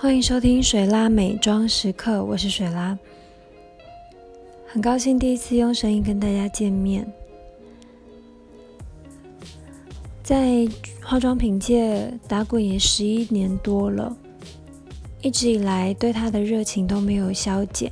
[0.00, 2.96] 欢迎收听水拉美妆时刻，我是水拉，
[4.68, 7.04] 很高兴第一次用声音跟大家见面。
[10.22, 10.68] 在
[11.02, 14.16] 化妆品界打滚也十一年多了，
[15.20, 17.90] 一直以来对它的热情都没有消减。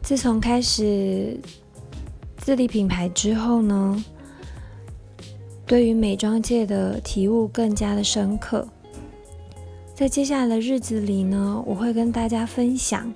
[0.00, 1.36] 自从开始
[2.36, 4.04] 自立品牌之后呢，
[5.66, 8.64] 对于美妆界的体悟更加的深刻。
[10.00, 13.12] 在接下来的日子里呢，我会跟大家分享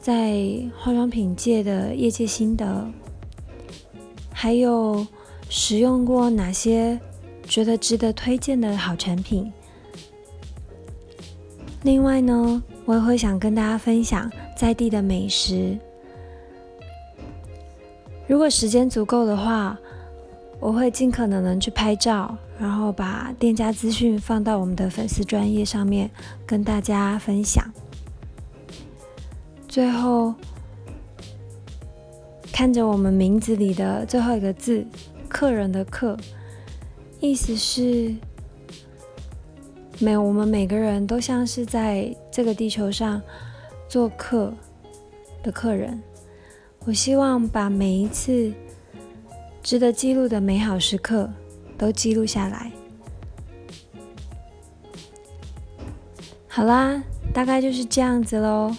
[0.00, 2.90] 在化妆品界的业界心得，
[4.32, 5.06] 还有
[5.50, 6.98] 使用过哪些
[7.44, 9.52] 觉得值得推荐的好产品。
[11.82, 15.78] 另外呢，我也会想跟大家分享在地的美食。
[18.26, 19.78] 如果时间足够的话，
[20.60, 22.36] 我会尽可能能去拍照。
[22.58, 26.10] 然后把店家资讯放到我们的粉丝专业上面，
[26.46, 27.64] 跟大家分享。
[29.66, 30.34] 最后，
[32.52, 34.84] 看着我们名字里的最后一个字
[35.26, 36.18] “客人”的“客”，
[37.18, 38.14] 意思是，
[39.98, 43.22] 每我们每个人都像是在这个地球上
[43.88, 44.52] 做客
[45.42, 45.98] 的客人。
[46.84, 48.52] 我希望把每一次
[49.62, 51.30] 值得记录的美好时刻。
[51.80, 52.70] 都记录下来。
[56.46, 57.02] 好啦，
[57.32, 58.76] 大概就是这样子喽。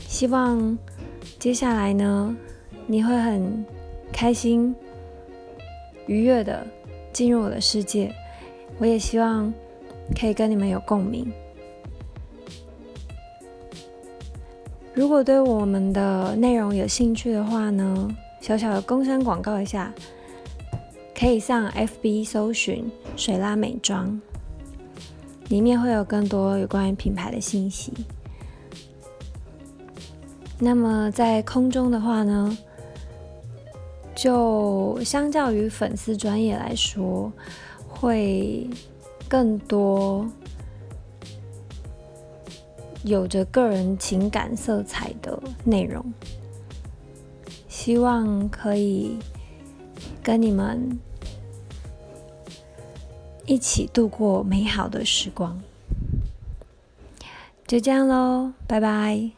[0.00, 0.76] 希望
[1.38, 2.36] 接下来呢，
[2.88, 3.64] 你会很
[4.12, 4.74] 开心、
[6.08, 6.66] 愉悦的
[7.12, 8.12] 进入我的世界。
[8.78, 9.54] 我也希望
[10.20, 11.30] 可以跟你们有共鸣。
[14.92, 18.08] 如果对我们的内容有兴趣的话呢，
[18.40, 19.92] 小小的工商广告一下。
[21.14, 24.20] 可以上 FB 搜寻水拉美妆，
[25.48, 27.92] 里面会有更多有关于品牌的信息。
[30.60, 32.56] 那么在空中的话呢，
[34.14, 37.32] 就相较于粉丝专业来说，
[37.88, 38.70] 会
[39.28, 40.24] 更多
[43.02, 46.04] 有着个人情感色彩的内容，
[47.88, 49.16] 希望可以
[50.22, 50.98] 跟你们。
[53.46, 55.58] 一起度过美好的时光，
[57.66, 59.30] 就这样喽，拜拜。